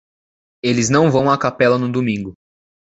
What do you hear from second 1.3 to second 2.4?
capela no domingo.